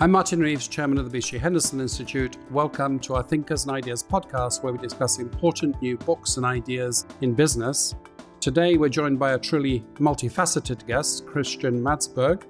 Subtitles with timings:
[0.00, 2.36] I'm Martin Reeves, Chairman of the BCG Henderson Institute.
[2.50, 7.06] Welcome to our Thinkers and Ideas podcast, where we discuss important new books and ideas
[7.20, 7.94] in business.
[8.40, 12.42] Today, we're joined by a truly multifaceted guest, Christian Madsbjerg.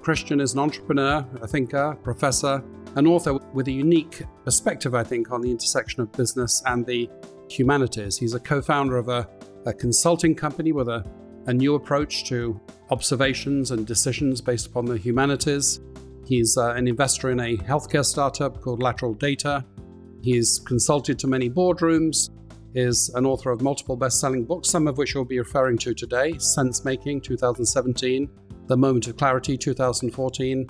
[0.00, 2.64] Christian is an entrepreneur, a thinker, professor,
[2.96, 7.08] an author with a unique perspective, I think, on the intersection of business and the
[7.48, 8.18] humanities.
[8.18, 9.28] He's a co founder of a,
[9.66, 11.08] a consulting company with a,
[11.46, 15.78] a new approach to observations and decisions based upon the humanities.
[16.28, 19.64] He's uh, an investor in a healthcare startup called Lateral Data.
[20.20, 22.28] He's consulted to many boardrooms,
[22.74, 25.94] is an author of multiple best selling books, some of which we'll be referring to
[25.94, 28.28] today Sense Making, 2017,
[28.66, 30.66] The Moment of Clarity, 2014.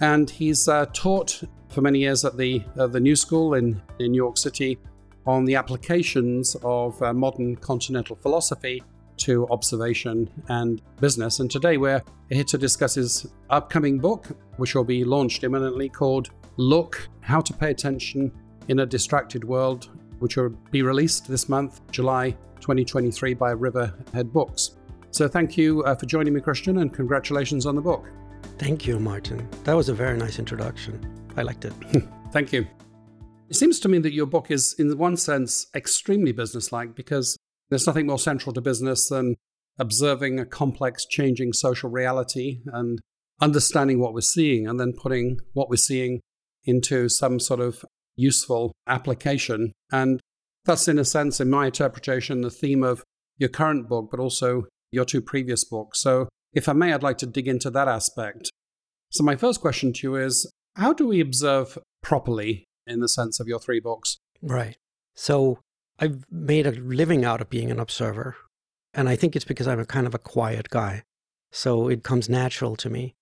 [0.00, 4.12] And he's uh, taught for many years at the, uh, the New School in, in
[4.12, 4.78] New York City
[5.26, 8.82] on the applications of uh, modern continental philosophy
[9.18, 11.40] to observation and business.
[11.40, 16.30] And today we're here to discuss his upcoming book, which will be launched imminently, called
[16.56, 18.32] Look How to Pay Attention
[18.68, 24.76] in a Distracted World, which will be released this month, July 2023, by Riverhead Books.
[25.10, 28.08] So thank you uh, for joining me, Christian, and congratulations on the book.
[28.58, 29.46] Thank you, Martin.
[29.64, 31.04] That was a very nice introduction.
[31.36, 31.72] I liked it.
[32.32, 32.66] thank you.
[33.48, 37.36] It seems to me that your book is, in one sense, extremely businesslike because
[37.72, 39.36] there's nothing more central to business than
[39.78, 43.00] observing a complex, changing social reality and
[43.40, 46.20] understanding what we're seeing and then putting what we're seeing
[46.64, 47.84] into some sort of
[48.16, 49.72] useful application.
[49.90, 50.20] And
[50.64, 53.02] that's, in a sense, in my interpretation, the theme of
[53.38, 56.00] your current book, but also your two previous books.
[56.00, 58.50] So, if I may, I'd like to dig into that aspect.
[59.10, 63.40] So, my first question to you is how do we observe properly in the sense
[63.40, 64.18] of your three books?
[64.42, 64.76] Right.
[65.16, 65.58] So,
[65.98, 68.36] I've made a living out of being an observer.
[68.94, 71.04] And I think it's because I'm a kind of a quiet guy.
[71.50, 73.14] So it comes natural to me.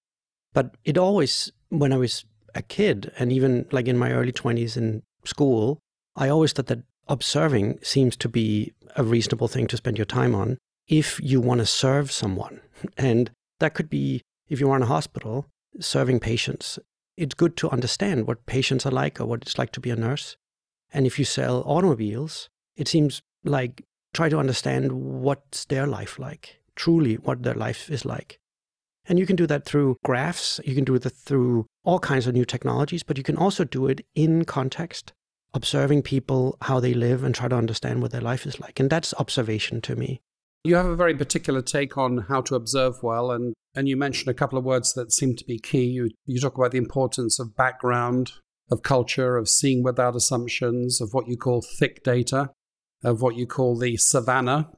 [0.52, 2.24] But it always, when I was
[2.55, 5.78] a kid, and even like in my early 20s in school,
[6.17, 10.34] I always thought that observing seems to be a reasonable thing to spend your time
[10.34, 10.58] on
[10.89, 12.61] if you want to serve someone.
[12.96, 15.46] And that could be, if you are in a hospital,
[15.78, 16.78] serving patients.
[17.16, 19.96] It's good to understand what patients are like or what it's like to be a
[19.96, 20.36] nurse.
[20.92, 22.48] And if you sell automobiles,
[22.80, 28.05] it seems like try to understand what's their life like, truly what their life is
[28.05, 28.39] like.
[29.07, 32.35] And you can do that through graphs, you can do it through all kinds of
[32.35, 35.13] new technologies, but you can also do it in context,
[35.52, 38.80] observing people, how they live, and try to understand what their life is like.
[38.80, 40.20] And that's observation to me.
[40.64, 44.29] You have a very particular take on how to observe well, and, and you mentioned
[44.29, 45.85] a couple of words that seem to be key.
[45.85, 48.33] You, you talk about the importance of background,
[48.70, 52.51] of culture, of seeing without assumptions, of what you call thick data
[53.02, 54.70] of what you call the savannah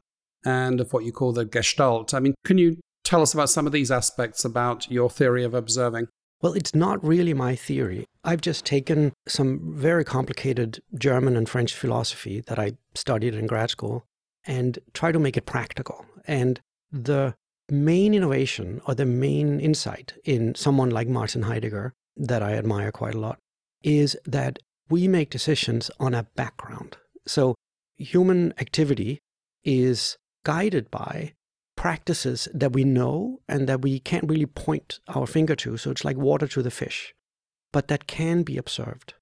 [0.45, 2.15] and of what you call the gestalt.
[2.15, 5.55] I mean, can you tell us about some of these aspects about your theory of
[5.55, 6.09] observing?
[6.41, 8.05] Well, it's not really my theory.
[8.25, 13.71] I've just taken some very complicated German and French philosophy that I studied in grad
[13.71, 14.05] school
[14.45, 16.05] and try to make it practical.
[16.27, 17.35] And the
[17.71, 23.15] main innovation or the main insight in someone like Martin Heidegger that I admire quite
[23.15, 23.39] a lot
[23.83, 26.97] is that we make decisions on a background.
[27.27, 27.55] So
[28.03, 29.21] human activity
[29.65, 31.35] is guided by
[31.77, 35.77] practices that we know and that we can't really point our finger to.
[35.77, 37.15] So it's like water to the fish,
[37.73, 39.15] but that can be observed.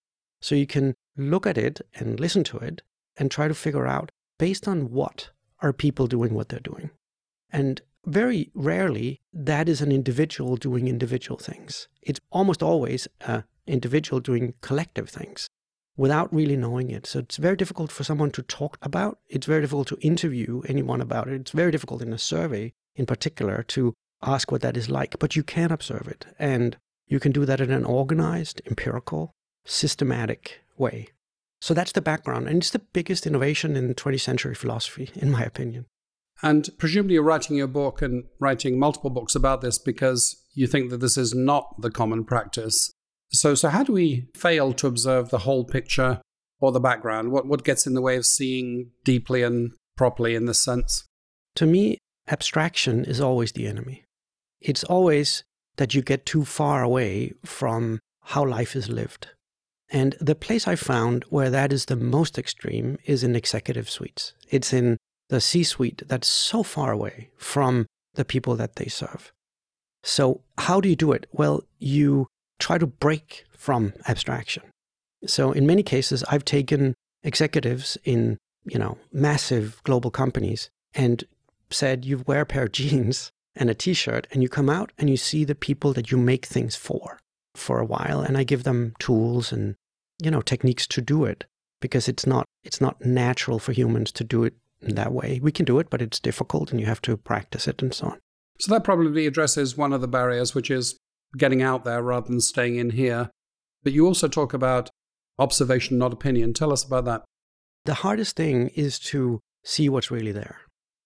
[0.43, 2.83] So you can look at it and listen to it
[3.17, 5.31] and try to figure out based on what
[5.61, 6.91] are people doing what they're doing.
[7.51, 11.89] And very rarely that is an individual doing individual things.
[12.03, 15.49] It's almost always an individual doing collective things
[16.01, 17.07] without really knowing it.
[17.07, 19.19] So it's very difficult for someone to talk about.
[19.29, 21.35] It's very difficult to interview anyone about it.
[21.35, 25.19] It's very difficult in a survey, in particular, to ask what that is like.
[25.19, 26.25] But you can observe it.
[26.39, 29.33] And you can do that in an organized, empirical,
[29.67, 31.09] systematic way.
[31.61, 32.49] So that's the background.
[32.49, 35.85] And it's the biggest innovation in 20th century philosophy, in my opinion.
[36.43, 40.89] And presumably, you're writing your book and writing multiple books about this because you think
[40.89, 42.91] that this is not the common practice
[43.33, 46.21] so, so how do we fail to observe the whole picture
[46.61, 47.33] or the background?
[47.33, 51.05] What, what gets in the way of seeing deeply and properly in this sense?
[51.57, 51.99] To me,
[52.29, 54.05] abstraction is always the enemy.
[54.61, 55.43] It's always
[55.77, 59.29] that you get too far away from how life is lived.
[59.91, 64.35] And the place I found where that is the most extreme is in executive suites.
[64.49, 64.99] It's in
[65.29, 69.33] the C suite that's so far away from the people that they serve.
[70.03, 71.27] So, how do you do it?
[71.33, 72.27] Well, you
[72.61, 74.63] try to break from abstraction.
[75.27, 81.25] So in many cases, I've taken executives in, you know, massive global companies and
[81.71, 85.11] said, you wear a pair of jeans and a t-shirt and you come out and
[85.11, 87.19] you see the people that you make things for.
[87.55, 89.75] for a while and I give them tools and
[90.23, 91.45] you know techniques to do it
[91.81, 95.41] because it's not it's not natural for humans to do it in that way.
[95.43, 98.07] We can do it, but it's difficult and you have to practice it and so
[98.07, 98.19] on.
[98.61, 100.97] So that probably addresses one of the barriers, which is
[101.37, 103.31] getting out there rather than staying in here.
[103.83, 104.91] But you also talk about
[105.39, 106.53] observation, not opinion.
[106.53, 107.25] Tell us about that.
[107.85, 110.61] The hardest thing is to see what's really there.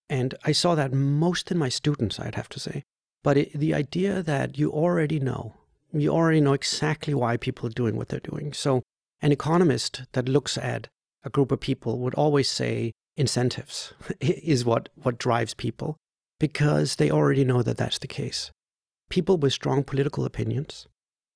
[0.09, 2.83] And I saw that most in my students, I'd have to say.
[3.23, 5.55] But it, the idea that you already know,
[5.91, 8.53] you already know exactly why people are doing what they're doing.
[8.53, 8.83] So
[9.21, 10.87] an economist that looks at
[11.23, 15.97] a group of people would always say incentives is what, what drives people
[16.39, 18.51] because they already know that that's the case.
[19.09, 20.87] People with strong political opinions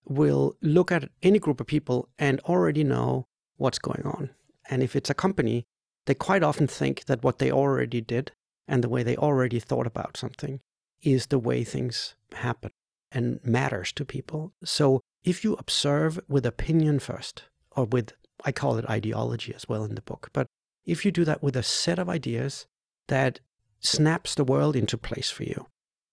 [0.05, 3.25] will look at any group of people and already know
[3.57, 4.31] what's going on.
[4.69, 5.65] And if it's a company,
[6.05, 8.31] they quite often think that what they already did
[8.67, 10.59] and the way they already thought about something
[11.01, 12.71] is the way things happen
[13.11, 14.53] and matters to people.
[14.63, 17.43] So if you observe with opinion first,
[17.75, 18.13] or with,
[18.45, 20.47] I call it ideology as well in the book, but
[20.85, 22.65] if you do that with a set of ideas
[23.07, 23.39] that
[23.79, 25.67] snaps the world into place for you,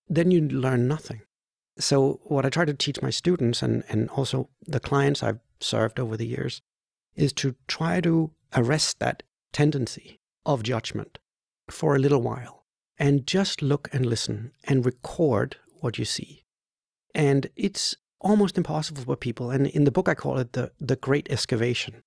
[0.09, 1.23] then you learn nothing.
[1.79, 6.01] So, what I try to teach my students and, and also the clients I've served
[6.01, 6.63] over the years
[7.15, 11.19] is to try to arrest that tendency of judgment
[11.69, 12.65] for a little while
[12.99, 16.45] and just look and listen and record what you see.
[17.15, 19.51] And it's almost impossible for people.
[19.51, 22.03] And in the book, I call it the, the great excavation.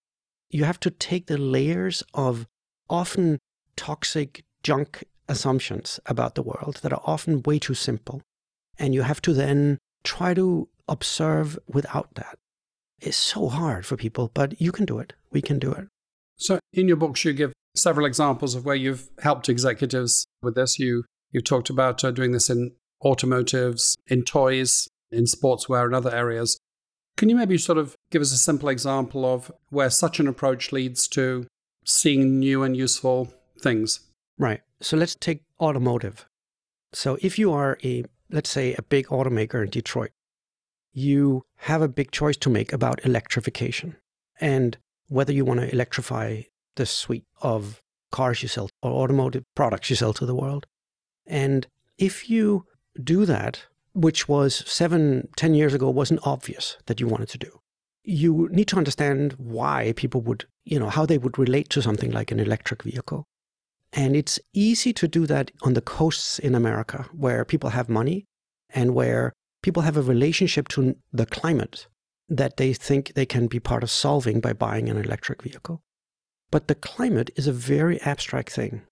[0.49, 2.47] You have to take the layers of
[2.89, 3.39] often
[3.75, 8.21] toxic junk assumptions about the world that are often way too simple
[8.79, 12.37] and you have to then try to observe without that.
[13.01, 15.13] It's so hard for people, but you can do it.
[15.31, 15.87] We can do it.
[16.37, 20.79] So, in your books, you give several examples of where you've helped executives with this.
[20.79, 22.71] You you talked about uh, doing this in
[23.03, 26.57] automotives, in toys, in sportswear, and other areas.
[27.17, 30.71] Can you maybe sort of give us a simple example of where such an approach
[30.71, 31.47] leads to
[31.85, 33.99] seeing new and useful things?
[34.37, 34.61] Right.
[34.81, 36.25] So let's take automotive.
[36.93, 40.11] So if you are a let's say, a big automaker in Detroit,
[40.93, 43.95] you have a big choice to make about electrification
[44.39, 44.77] and
[45.07, 46.41] whether you want to electrify
[46.75, 47.81] the suite of
[48.11, 50.65] cars you sell or automotive products you sell to the world.
[51.25, 51.67] And
[51.97, 52.65] if you
[53.01, 57.59] do that, which was seven, ten years ago, wasn't obvious that you wanted to do,
[58.03, 62.11] you need to understand why people would, you know, how they would relate to something
[62.11, 63.25] like an electric vehicle.
[63.93, 68.25] And it's easy to do that on the coasts in America where people have money
[68.69, 69.33] and where
[69.63, 71.87] people have a relationship to the climate
[72.29, 75.81] that they think they can be part of solving by buying an electric vehicle.
[76.51, 78.83] But the climate is a very abstract thing.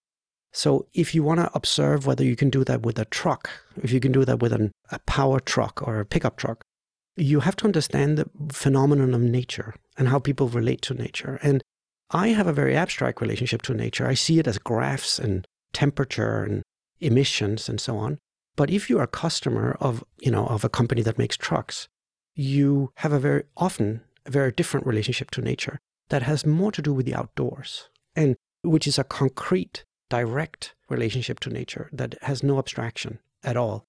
[0.52, 3.50] So if you want to observe whether you can do that with a truck,
[3.82, 6.62] if you can do that with an, a power truck or a pickup truck,
[7.16, 11.38] you have to understand the phenomenon of nature and how people relate to nature.
[11.42, 11.62] And
[12.10, 14.06] I have a very abstract relationship to nature.
[14.06, 16.62] I see it as graphs and temperature and
[17.00, 18.18] emissions and so on.
[18.56, 21.88] But if you are a customer of, you know, of a company that makes trucks,
[22.34, 25.78] you have a very often a very different relationship to nature
[26.08, 31.40] that has more to do with the outdoors and which is a concrete, direct relationship
[31.40, 33.84] to nature that has no abstraction at all.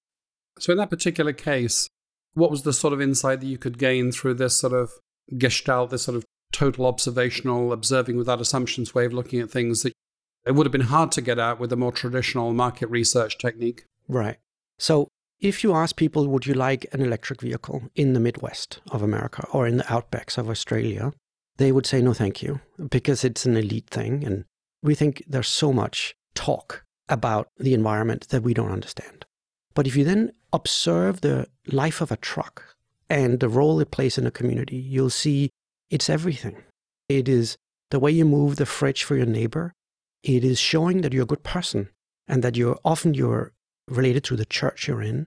[0.58, 1.88] So in that particular case,
[2.34, 4.90] what was the sort of insight that you could gain through this sort of
[5.36, 9.92] gestalt, this sort of total observational, observing without assumptions way of looking at things that
[10.46, 13.84] it would have been hard to get at with a more traditional market research technique.
[14.08, 14.38] Right.
[14.78, 19.02] So if you ask people, would you like an electric vehicle in the Midwest of
[19.02, 21.12] America or in the outbacks of Australia?
[21.56, 24.24] They would say, no, thank you, because it's an elite thing.
[24.24, 24.44] And
[24.82, 29.26] we think there's so much talk about the environment that we don't understand.
[29.74, 32.76] But if you then observe the life of a truck
[33.08, 35.50] and the role it plays in a community, you'll see
[35.90, 36.62] it's everything.
[37.08, 37.56] It is
[37.90, 39.74] the way you move the fridge for your neighbor.
[40.22, 41.88] It is showing that you're a good person
[42.28, 43.52] and that you're often you're
[43.88, 45.26] related to the church you're in.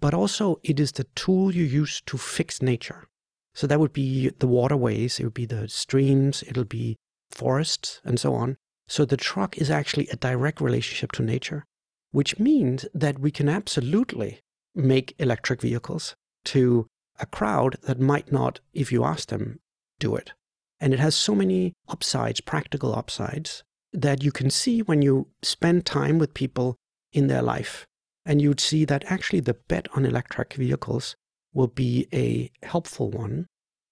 [0.00, 3.08] But also it is the tool you use to fix nature.
[3.54, 6.96] So that would be the waterways, it would be the streams, it'll be
[7.32, 8.56] forests and so on.
[8.86, 11.64] So the truck is actually a direct relationship to nature,
[12.12, 14.40] which means that we can absolutely
[14.74, 16.14] make electric vehicles
[16.44, 16.86] to
[17.18, 19.58] a crowd that might not, if you ask them,
[19.98, 20.32] do it.
[20.80, 23.62] And it has so many upsides, practical upsides,
[23.92, 26.76] that you can see when you spend time with people
[27.12, 27.86] in their life.
[28.24, 31.16] And you'd see that actually the bet on electric vehicles
[31.54, 33.46] will be a helpful one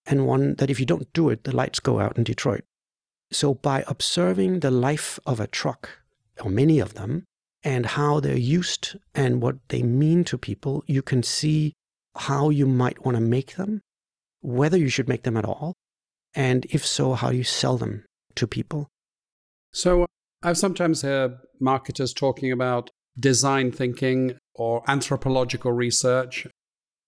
[0.04, 2.64] and one that if you don't do it, the lights go out in Detroit.
[3.32, 5.90] So by observing the life of a truck,
[6.40, 7.24] or many of them,
[7.64, 11.72] and how they're used and what they mean to people, you can see
[12.14, 13.80] how you might want to make them
[14.46, 15.74] whether you should make them at all,
[16.36, 18.04] and if so, how you sell them
[18.36, 18.88] to people.
[19.72, 20.06] So
[20.42, 26.46] I've sometimes heard marketers talking about design thinking or anthropological research.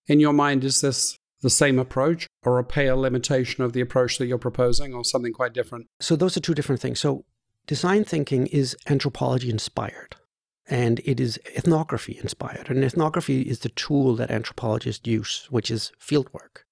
[0.06, 4.16] In your mind, is this the same approach or a pale limitation of the approach
[4.18, 5.86] that you're proposing or something quite different?
[6.00, 6.98] So, those are two different things.
[6.98, 7.26] So,
[7.66, 10.16] design thinking is anthropology inspired
[10.66, 12.70] and it is ethnography inspired.
[12.70, 16.64] And ethnography is the tool that anthropologists use, which is fieldwork.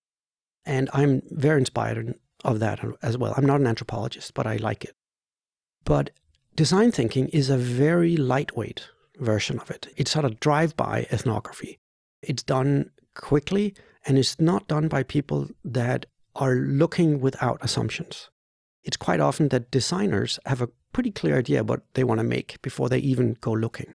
[0.64, 2.14] And I'm very inspired
[2.46, 3.34] of that as well.
[3.36, 4.94] I'm not an anthropologist, but I like it.
[5.84, 6.10] But
[6.54, 8.88] design thinking is a very lightweight
[9.18, 9.88] version of it.
[9.96, 11.78] It's sort of drive by ethnography.
[12.22, 13.74] It's done quickly
[14.06, 18.30] and it's not done by people that are looking without assumptions.
[18.84, 22.60] It's quite often that designers have a pretty clear idea what they want to make
[22.62, 23.92] before they even go looking.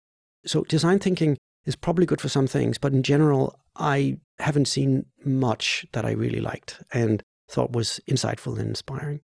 [0.45, 5.05] So design thinking is probably good for some things, but in general, I haven't seen
[5.25, 9.21] much that I really liked and thought was insightful and inspiring.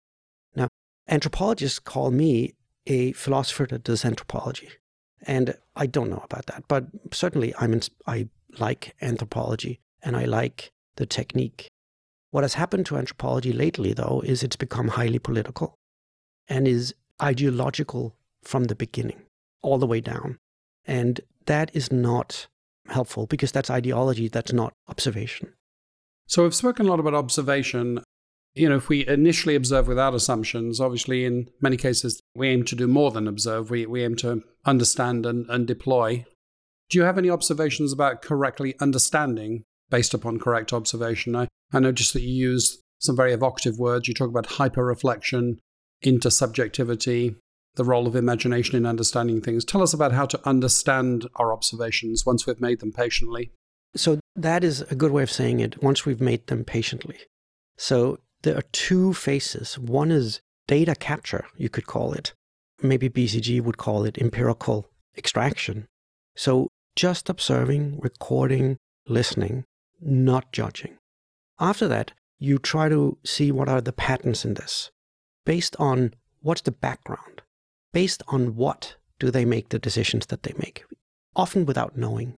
[0.55, 0.67] Now,
[1.07, 2.53] anthropologists call me
[2.87, 4.69] a philosopher that does anthropology.
[5.23, 10.25] And I don't know about that, but certainly I'm in, I like anthropology and I
[10.25, 11.67] like the technique.
[12.31, 15.75] What has happened to anthropology lately, though, is it's become highly political
[16.47, 19.21] and is ideological from the beginning,
[19.61, 20.37] all the way down.
[20.85, 22.47] And that is not
[22.87, 25.53] helpful because that's ideology, that's not observation.
[26.27, 28.03] So we've spoken a lot about observation.
[28.53, 32.75] You know, if we initially observe without assumptions, obviously in many cases we aim to
[32.75, 33.69] do more than observe.
[33.69, 36.25] We, we aim to understand and, and deploy.
[36.89, 41.35] Do you have any observations about correctly understanding based upon correct observation?
[41.35, 44.07] I, I noticed that you use some very evocative words.
[44.07, 45.59] You talk about hyper reflection,
[46.03, 47.35] intersubjectivity,
[47.75, 49.63] the role of imagination in understanding things.
[49.63, 53.51] Tell us about how to understand our observations once we've made them patiently.
[53.95, 57.17] So, that is a good way of saying it once we've made them patiently.
[57.77, 59.77] So, there are two phases.
[59.77, 62.33] One is data capture, you could call it.
[62.81, 65.87] Maybe BCG would call it empirical extraction.
[66.35, 69.65] So, just observing, recording, listening,
[69.99, 70.97] not judging.
[71.59, 74.89] After that, you try to see what are the patterns in this
[75.45, 77.41] based on what's the background
[77.93, 80.83] based on what do they make the decisions that they make,
[81.35, 82.35] often without knowing.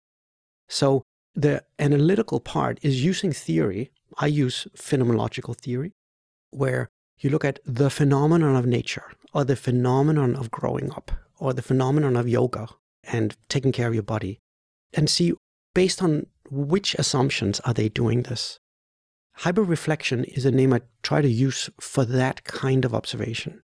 [0.68, 1.02] So
[1.35, 3.90] the analytical part is using theory.
[4.19, 5.92] I use phenomenological theory,
[6.50, 6.88] where
[7.19, 11.62] you look at the phenomenon of nature, or the phenomenon of growing up, or the
[11.62, 12.69] phenomenon of yoga
[13.04, 14.38] and taking care of your body,
[14.92, 15.33] and see
[15.75, 18.59] based on which assumptions are they doing this.
[19.38, 23.62] Hyperreflection is a name I try to use for that kind of observation.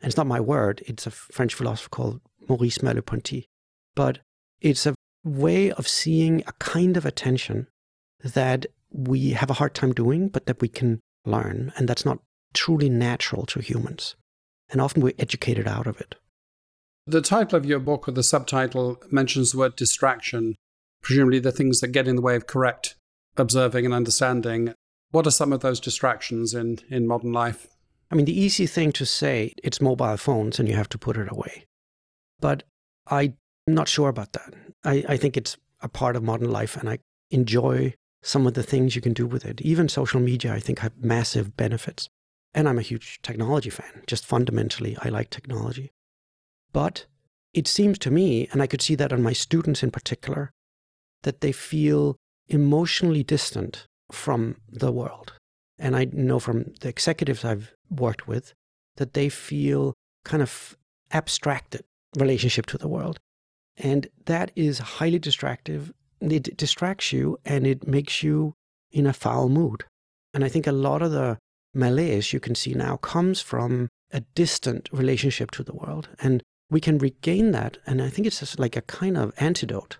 [0.00, 3.46] And it's not my word, it's a French philosopher called Maurice Merleau-Ponty.
[3.94, 4.18] But
[4.60, 7.68] it's a way of seeing a kind of attention
[8.22, 11.72] that we have a hard time doing, but that we can learn.
[11.76, 12.18] And that's not
[12.54, 14.16] truly natural to humans.
[14.70, 16.16] And often we're educated out of it.
[17.06, 20.56] The title of your book, or the subtitle, mentions the word distraction,
[21.02, 22.96] presumably the things that get in the way of correct
[23.36, 24.74] observing and understanding.
[25.10, 27.68] What are some of those distractions in, in modern life?
[28.10, 31.16] I mean, the easy thing to say, it's mobile phones and you have to put
[31.16, 31.66] it away.
[32.40, 32.64] But
[33.06, 33.36] I'm
[33.66, 34.54] not sure about that.
[34.84, 36.98] I, I think it's a part of modern life and I
[37.30, 37.94] enjoy
[38.26, 39.60] some of the things you can do with it.
[39.60, 42.08] Even social media, I think, have massive benefits.
[42.52, 44.02] And I'm a huge technology fan.
[44.06, 45.92] Just fundamentally, I like technology.
[46.72, 47.06] But
[47.54, 50.50] it seems to me, and I could see that on my students in particular,
[51.22, 52.16] that they feel
[52.48, 55.34] emotionally distant from the world.
[55.78, 58.54] And I know from the executives I've worked with
[58.96, 60.76] that they feel kind of
[61.12, 61.84] abstracted
[62.16, 63.18] relationship to the world.
[63.76, 65.92] And that is highly distractive.
[66.20, 68.54] It distracts you and it makes you
[68.90, 69.84] in a foul mood.
[70.32, 71.38] And I think a lot of the
[71.74, 76.08] malaise you can see now comes from a distant relationship to the world.
[76.20, 77.78] And we can regain that.
[77.86, 79.98] And I think it's just like a kind of antidote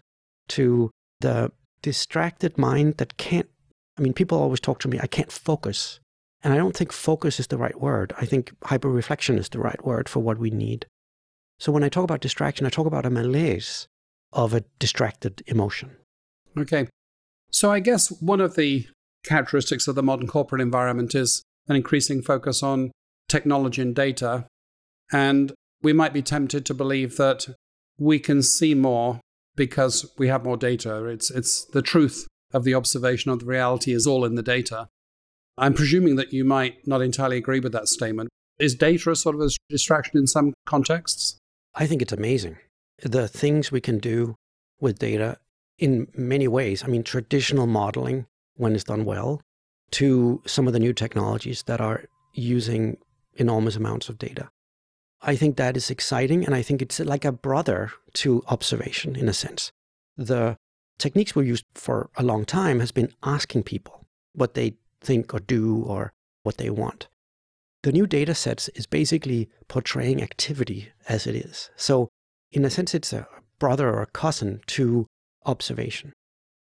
[0.48, 3.48] to the distracted mind that can't.
[3.98, 6.00] I mean, people always talk to me, I can't focus.
[6.42, 8.14] And I don't think focus is the right word.
[8.18, 10.86] I think hyper-reflection is the right word for what we need.
[11.58, 13.88] So when I talk about distraction, I talk about a malaise
[14.32, 15.96] of a distracted emotion.
[16.58, 16.88] Okay.
[17.50, 18.86] So I guess one of the
[19.24, 22.92] characteristics of the modern corporate environment is an increasing focus on
[23.28, 24.46] technology and data.
[25.12, 27.46] And we might be tempted to believe that
[27.98, 29.20] we can see more
[29.56, 31.04] because we have more data.
[31.06, 34.88] It's, it's the truth of the observation of the reality is all in the data.
[35.58, 38.28] I'm presuming that you might not entirely agree with that statement.
[38.58, 41.38] Is data a sort of a distraction in some contexts?
[41.74, 42.56] I think it's amazing.
[43.02, 44.34] The things we can do
[44.80, 45.38] with data
[45.78, 46.82] in many ways.
[46.82, 49.40] I mean, traditional modeling, when it's done well,
[49.92, 52.96] to some of the new technologies that are using
[53.34, 54.48] enormous amounts of data.
[55.22, 59.28] I think that is exciting, and I think it's like a brother to observation in
[59.28, 59.72] a sense.
[60.16, 60.56] The
[60.98, 65.40] techniques we've used for a long time has been asking people what they think or
[65.40, 67.08] do or what they want.
[67.82, 71.70] The new data sets is basically portraying activity as it is.
[71.76, 72.08] So,
[72.50, 73.28] in a sense, it's a
[73.58, 75.06] brother or a cousin to
[75.46, 76.12] observation.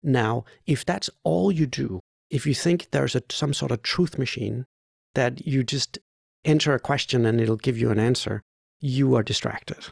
[0.02, 4.18] Now, if that's all you do, if you think there's a, some sort of truth
[4.18, 4.64] machine
[5.14, 5.98] that you just
[6.44, 8.42] enter a question and it'll give you an answer,
[8.80, 9.86] you are distracted.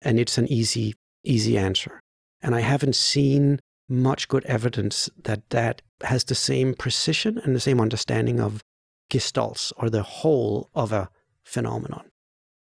[0.00, 2.00] And it's an easy, easy answer.
[2.40, 7.60] And I haven't seen much good evidence that that has the same precision and the
[7.60, 8.62] same understanding of
[9.10, 11.10] gestalts or the whole of a
[11.44, 12.08] phenomenon.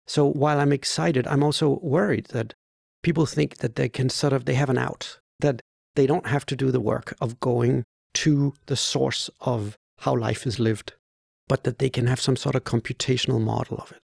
[0.06, 2.54] So while I'm excited, I'm also worried that
[3.02, 5.60] people think that they can sort of, they have an out, that
[5.94, 10.46] they don't have to do the work of going to the source of how life
[10.46, 10.94] is lived,
[11.48, 13.98] but that they can have some sort of computational model of it.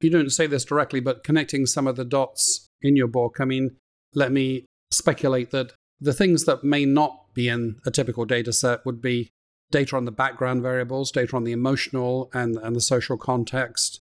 [0.00, 3.44] You don't say this directly, but connecting some of the dots in your book, I
[3.44, 3.76] mean,
[4.14, 8.84] let me speculate that the things that may not be in a typical data set
[8.84, 9.30] would be
[9.70, 14.00] data on the background variables, data on the emotional and, and the social context,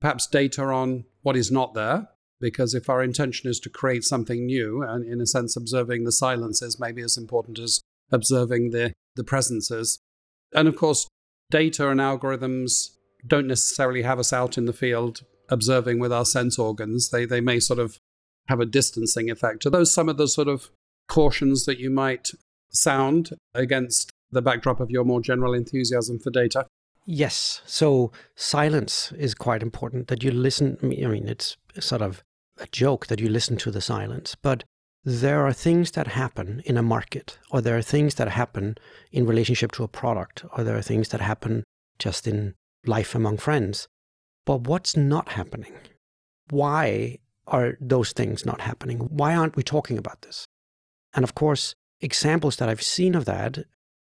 [0.00, 2.08] perhaps data on what is not there.
[2.40, 6.12] Because if our intention is to create something new, and in a sense, observing the
[6.12, 7.80] silences may be as important as
[8.12, 9.98] observing the, the presences.
[10.54, 11.08] And of course,
[11.50, 12.90] data and algorithms
[13.26, 17.10] don't necessarily have us out in the field observing with our sense organs.
[17.10, 17.98] They, they may sort of
[18.48, 19.66] have a distancing effect.
[19.66, 20.70] Are those some of the sort of
[21.08, 22.30] cautions that you might
[22.70, 26.66] sound against the backdrop of your more general enthusiasm for data?
[27.06, 27.62] Yes.
[27.64, 30.76] So silence is quite important that you listen.
[30.82, 32.22] I mean, it's sort of
[32.60, 34.64] a joke that you listen to the silence, but
[35.04, 38.76] there are things that happen in a market, or there are things that happen
[39.12, 41.64] in relationship to a product, or there are things that happen
[41.98, 43.88] just in life among friends.
[44.44, 45.74] But what's not happening?
[46.50, 48.98] Why are those things not happening?
[48.98, 50.46] Why aren't we talking about this?
[51.14, 53.58] And of course, examples that I've seen of that,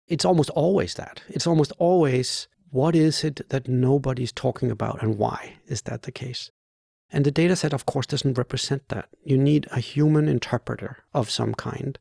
[0.08, 1.22] it's almost always that.
[1.30, 6.12] It's almost always what is it that nobody's talking about and why is that the
[6.12, 6.52] case?
[7.10, 9.10] And the data set, of course, doesn't represent that.
[9.24, 11.98] You need a human interpreter of some kind.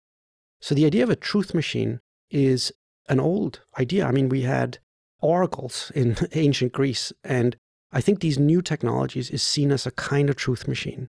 [0.61, 2.73] So the idea of a truth machine is
[3.09, 4.07] an old idea.
[4.07, 4.79] I mean, we had
[5.21, 7.57] oracles in ancient Greece, and
[7.93, 11.09] I think these new technologies is seen as a kind of truth machine.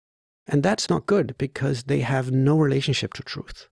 [0.48, 3.68] And that's not good because they have no relationship to truth.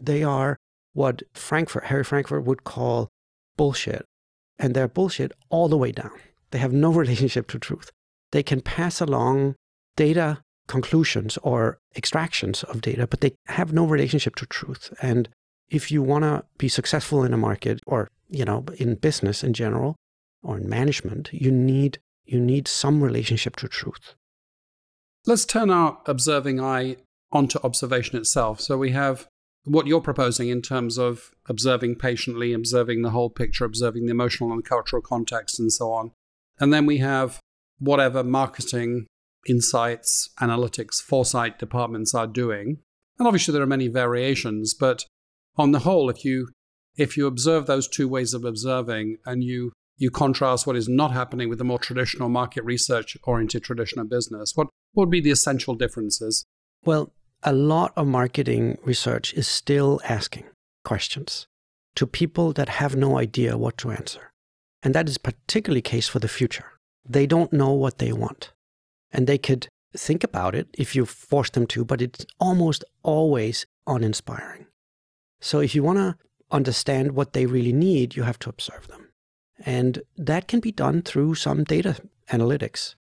[0.00, 0.58] They are
[0.92, 3.08] what Frankfurt, Harry Frankfurt would call
[3.56, 4.06] bullshit.
[4.58, 6.18] And they're bullshit all the way down.
[6.50, 7.90] They have no relationship to truth.
[8.32, 9.54] They can pass along
[9.96, 14.92] data conclusions or extractions of data, but they have no relationship to truth.
[15.00, 15.28] And
[15.68, 19.52] if you want to be successful in a market or, you know, in business in
[19.52, 19.96] general
[20.42, 24.14] or in management, you need you need some relationship to truth.
[25.26, 26.96] Let's turn our observing eye
[27.30, 28.60] onto observation itself.
[28.60, 29.28] So we have
[29.64, 34.52] what you're proposing in terms of observing patiently, observing the whole picture, observing the emotional
[34.52, 36.12] and cultural context, and so on.
[36.58, 37.40] And then we have
[37.78, 39.06] whatever marketing,
[39.48, 42.78] insights, analytics, foresight departments are doing.
[43.18, 45.04] And obviously, there are many variations, but
[45.56, 46.48] on the whole, if you
[46.96, 51.12] if you observe those two ways of observing and you you contrast what is not
[51.12, 55.30] happening with the more traditional market research oriented traditional business, what, what would be the
[55.30, 56.44] essential differences?
[56.84, 57.12] Well,
[57.42, 60.44] a lot of marketing research is still asking
[60.84, 61.46] questions
[61.94, 64.32] to people that have no idea what to answer.
[64.82, 66.66] And that is particularly case for the future.
[67.08, 68.52] They don't know what they want.
[69.12, 73.66] And they could think about it if you force them to, but it's almost always
[73.86, 74.66] uninspiring.
[75.40, 76.16] So if you want to
[76.50, 79.08] understand what they really need, you have to observe them.
[79.64, 81.96] And that can be done through some data
[82.30, 82.94] analytics.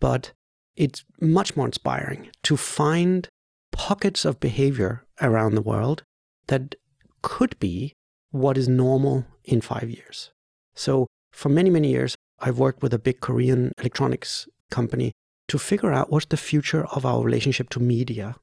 [0.00, 0.32] But
[0.76, 3.28] it's much more inspiring to find
[3.70, 6.02] pockets of behavior around the world
[6.48, 6.74] that
[7.22, 7.92] could be
[8.30, 10.30] what is normal in five years.
[10.74, 15.12] So, for many, many years, I've worked with a big Korean electronics company
[15.48, 18.34] to figure out what's the future of our relationship to media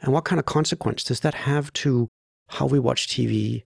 [0.00, 2.08] and what kind of consequence does that have to
[2.50, 3.64] how we watch TV,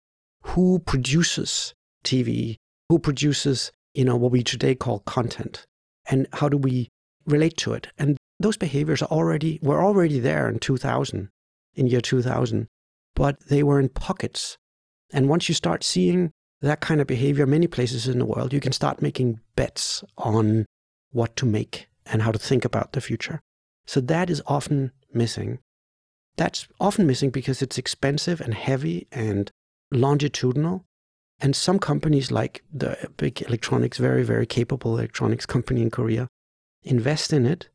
[0.44, 1.74] who produces
[2.04, 2.58] TV,
[2.90, 5.66] who produces, you know, what we today call content,
[6.10, 6.90] and how do we
[7.26, 7.88] relate to it?
[7.98, 11.30] And those behaviors are already were already there in 2000
[11.76, 12.68] in year 2000
[13.16, 14.58] but they were in pockets
[15.12, 18.60] and once you start seeing that kind of behavior many places in the world you
[18.60, 20.66] can start making bets on
[21.12, 23.40] what to make and how to think about the future.
[23.86, 25.60] So that is often missing.
[26.36, 29.52] That's often missing because it's expensive and heavy and
[29.92, 30.86] longitudinal.
[31.40, 36.28] And some companies, like the big electronics, very, very capable electronics company in Korea,
[36.84, 37.70] invest in it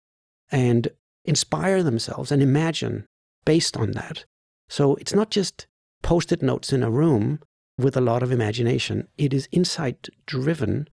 [0.50, 0.88] and
[1.24, 3.06] inspire themselves and imagine
[3.44, 4.24] based on that.
[4.68, 5.66] So it's not just
[6.02, 7.38] post it notes in a room
[7.78, 10.88] with a lot of imagination, it is insight driven,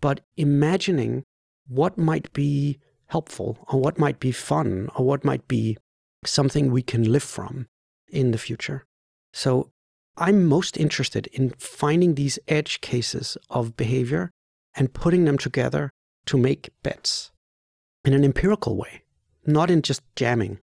[0.00, 1.24] but imagining
[1.68, 5.76] what might be helpful or what might be fun or what might be
[6.24, 7.66] something we can live from
[8.08, 8.84] in the future.
[9.32, 9.70] So
[10.16, 14.30] I'm most interested in finding these edge cases of behavior
[14.74, 15.90] and putting them together
[16.26, 17.30] to make bets
[18.04, 19.02] in an empirical way,
[19.46, 20.58] not in just jamming.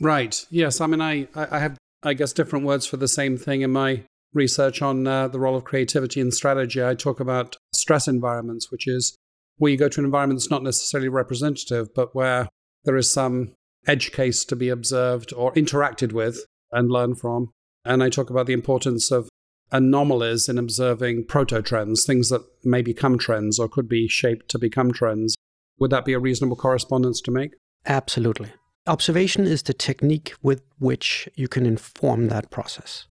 [0.00, 0.44] Right.
[0.50, 0.80] Yes.
[0.80, 4.02] I mean, I, I have, I guess, different words for the same thing in my
[4.34, 6.82] research on uh, the role of creativity and strategy.
[6.82, 9.16] I talk about stress environments, which is
[9.58, 12.48] where you go to an environment that's not necessarily representative, but where
[12.84, 13.54] there is some
[13.86, 17.50] edge case to be observed or interacted with and learn from.
[17.84, 19.28] And I talk about the importance of
[19.70, 24.58] anomalies in observing proto trends, things that may become trends or could be shaped to
[24.58, 25.34] become trends.
[25.78, 27.52] Would that be a reasonable correspondence to make?
[27.86, 28.52] Absolutely.
[28.86, 33.06] Observation is the technique with which you can inform that process.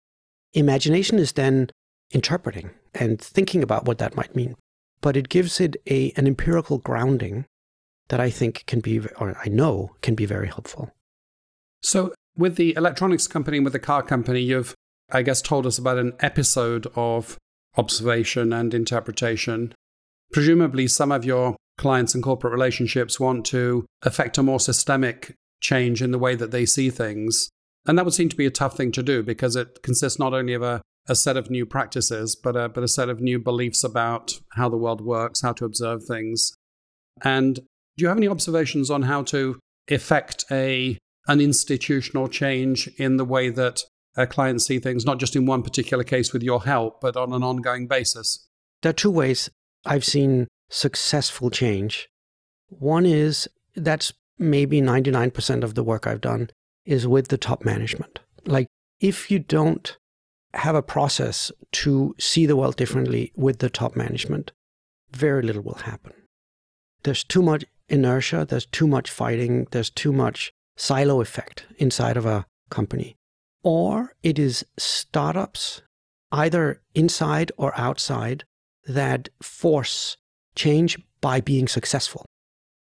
[0.54, 1.70] Imagination is then
[2.12, 4.56] interpreting and thinking about what that might mean,
[5.02, 7.46] but it gives it a, an empirical grounding
[8.10, 10.92] that I think can be, or I know can be very helpful.
[11.82, 14.76] So, with the electronics company with the car company, you've,
[15.12, 17.38] I guess, told us about an episode of
[17.76, 19.74] observation and interpretation.
[20.32, 26.02] Presumably, some of your clients and corporate relationships want to affect a more systemic change
[26.02, 27.50] in the way that they see things.
[27.88, 30.34] And that would seem to be a tough thing to do because it consists not
[30.34, 33.39] only of a, a set of new practices, but a, but a set of new
[33.39, 36.52] beliefs about how the world works, how to observe things.
[37.23, 40.97] And do you have any observations on how to effect a
[41.30, 43.84] an institutional change in the way that
[44.30, 47.43] clients see things, not just in one particular case with your help, but on an
[47.43, 48.47] ongoing basis?
[48.82, 49.50] There are two ways
[49.86, 52.08] I've seen successful change.
[52.69, 56.50] One is that's maybe 99% of the work I've done
[56.88, 58.19] is with the top management.
[58.45, 58.67] Like,
[59.00, 59.97] if you don't
[60.54, 64.52] have a process to see the world differently with the top management,
[65.12, 66.13] very little will happen.
[67.04, 72.26] There's too much inertia, there's too much fighting, there's too much silo effect inside of
[72.26, 73.15] a company.
[73.63, 75.82] Or it is startups,
[76.32, 78.45] either inside or outside,
[78.88, 80.17] that force
[80.56, 82.26] change by being successful,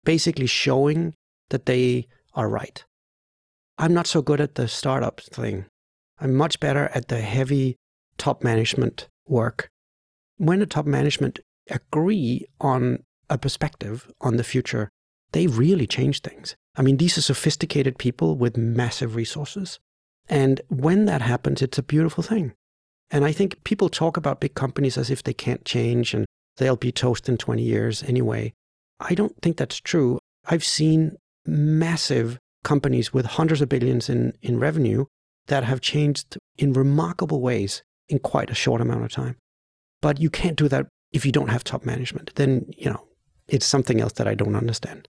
[0.04, 1.14] basically showing
[1.50, 2.84] that they are right.
[3.80, 5.64] I'm not so good at the startup thing.
[6.20, 7.76] I'm much better at the heavy
[8.18, 9.70] top management work.
[10.36, 11.40] When the top management
[11.70, 14.90] agree on a perspective on the future,
[15.32, 16.56] they really change things.
[16.76, 19.78] I mean, these are sophisticated people with massive resources.
[20.28, 22.52] And when that happens, it's a beautiful thing.
[23.10, 26.26] And I think people talk about big companies as if they can't change and
[26.58, 28.52] they'll be toast in 20 years anyway.
[29.00, 30.18] I don't think that's true.
[30.44, 31.16] I've seen
[31.46, 35.06] massive companies with hundreds of billions in, in revenue
[35.46, 39.36] that have changed in remarkable ways in quite a short amount of time.
[40.00, 42.32] But you can't do that if you don't have top management.
[42.36, 43.04] Then, you know,
[43.48, 45.08] it's something else that I don't understand.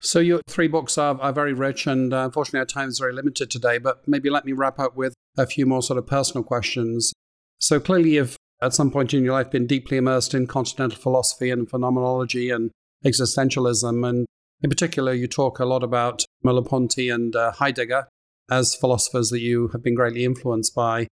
[0.00, 3.12] So your three books are, are very rich, and uh, unfortunately our time is very
[3.12, 3.76] limited today.
[3.78, 7.12] But maybe let me wrap up with a few more sort of personal questions.
[7.58, 11.50] So clearly, you've at some point in your life been deeply immersed in continental philosophy
[11.50, 12.70] and phenomenology and
[13.04, 14.26] existentialism, and
[14.62, 18.08] in particular, you talk a lot about Merleau-Ponty and uh, Heidegger
[18.50, 21.06] as philosophers that you have been greatly influenced by.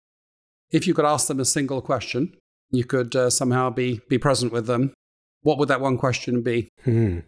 [0.71, 2.35] If you could ask them a single question,
[2.69, 4.93] you could uh, somehow be be present with them.
[5.41, 6.69] What would that one question be?
[6.83, 7.19] Hmm.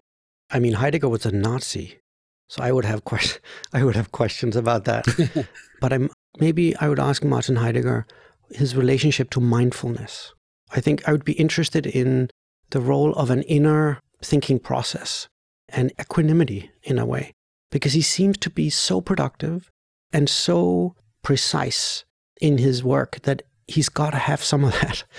[0.52, 2.00] I mean, Heidegger was a Nazi,
[2.50, 3.40] so I would have que-
[3.74, 5.08] I would have questions about that.
[5.82, 8.06] but I'm maybe I would ask Martin Heidegger
[8.52, 10.34] his relationship to mindfulness.
[10.72, 12.30] I think I would be interested in
[12.70, 15.28] the role of an inner thinking process
[15.74, 17.34] and equanimity in a way,
[17.72, 19.70] because he seems to be so productive
[20.14, 22.06] and so precise
[22.40, 25.04] in his work that he's got to have some of that.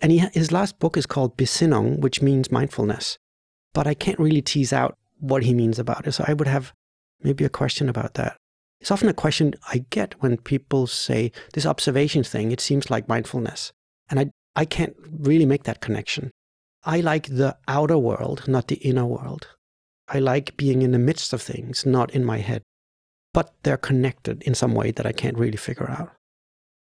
[0.00, 3.18] And he, his last book is called Besinnung, which means mindfulness
[3.72, 6.12] but I can't really tease out what he means about it.
[6.12, 6.72] So I would have
[7.22, 8.36] maybe a question about that.
[8.80, 13.08] It's often a question I get when people say this observation thing, it seems like
[13.08, 13.72] mindfulness.
[14.10, 16.30] And I, I can't really make that connection.
[16.84, 19.46] I like the outer world, not the inner world.
[20.12, 22.62] I like being in the midst of things, not in my head.
[23.32, 26.12] But they're connected in some way that I can't really figure out.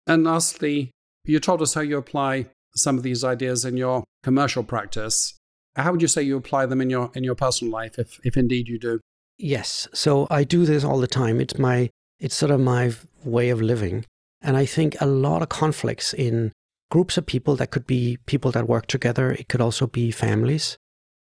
[0.07, 0.89] And lastly,
[1.23, 5.37] you told us how you apply some of these ideas in your commercial practice.
[5.75, 8.35] How would you say you apply them in your in your personal life, if if
[8.35, 8.99] indeed you do?
[9.37, 9.87] Yes.
[9.93, 11.39] So I do this all the time.
[11.39, 11.89] It's my
[12.19, 14.05] it's sort of my way of living,
[14.41, 16.51] and I think a lot of conflicts in
[16.89, 20.77] groups of people that could be people that work together, it could also be families,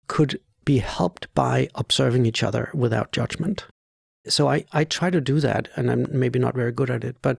[0.08, 3.66] could be helped by observing each other without judgment.
[4.26, 7.16] So I, I try to do that, and I'm maybe not very good at it,
[7.22, 7.36] but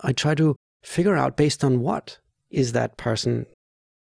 [0.00, 2.18] I try to figure out based on what
[2.50, 3.46] is that person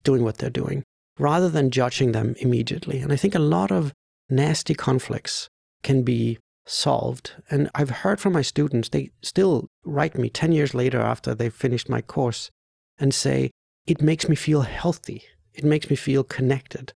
[0.03, 0.83] doing what they're doing
[1.18, 3.01] rather than judging them immediately.
[3.01, 3.92] And I think a lot of
[4.31, 5.49] nasty conflicts
[5.83, 7.33] can be solved.
[7.51, 11.53] And I've heard from my students, they still write me 10 years later after they've
[11.53, 12.51] finished my course
[12.99, 13.51] and say,
[13.87, 15.23] it makes me feel healthy.
[15.55, 16.92] It makes me feel connected.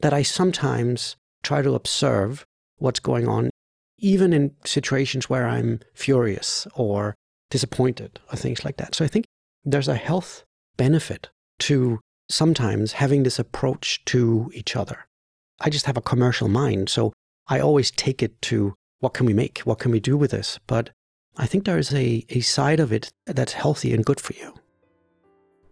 [0.00, 2.44] That I sometimes try to observe
[2.78, 3.50] what's going on,
[3.98, 7.14] even in situations where I'm furious or
[7.50, 8.94] disappointed or things like that.
[8.94, 9.24] So I think
[9.64, 10.44] there's a health
[10.76, 11.30] benefit
[11.60, 15.06] to sometimes having this approach to each other.
[15.60, 17.12] I just have a commercial mind, so
[17.46, 19.60] I always take it to what can we make?
[19.60, 20.58] What can we do with this?
[20.66, 20.90] But
[21.36, 24.54] I think there is a, a side of it that's healthy and good for you.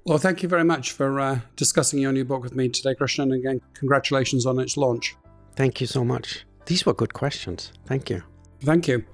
[0.04, 3.32] Well, thank you very much for uh, discussing your new book with me today, Christian.
[3.32, 5.16] And again, congratulations on its launch.
[5.54, 6.44] Thank you so much.
[6.66, 7.72] These were good questions.
[7.86, 8.22] Thank you.
[8.60, 9.04] Thank you.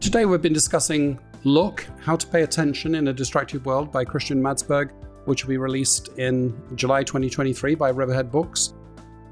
[0.00, 4.42] Today, we've been discussing Look How to Pay Attention in a Distracted World by Christian
[4.42, 4.90] Madsbjerg
[5.24, 8.74] which will be released in July 2023 by Riverhead Books.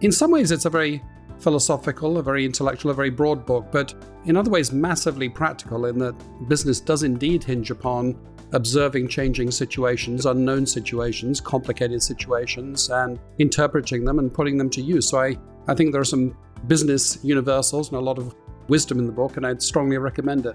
[0.01, 1.03] In some ways, it's a very
[1.39, 3.95] philosophical, a very intellectual, a very broad book, but
[4.27, 6.15] in other ways, massively practical in that
[6.49, 8.19] business does indeed hinge upon
[8.53, 15.09] observing changing situations, unknown situations, complicated situations, and interpreting them and putting them to use.
[15.09, 15.37] So I,
[15.69, 16.37] I think there are some
[16.67, 18.35] business universals and a lot of
[18.69, 20.55] wisdom in the book, and I'd strongly recommend it.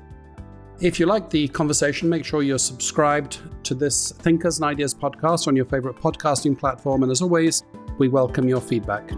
[0.81, 5.47] If you like the conversation, make sure you're subscribed to this Thinkers and Ideas podcast
[5.47, 7.03] on your favorite podcasting platform.
[7.03, 7.63] And as always,
[7.97, 9.09] we welcome your feedback.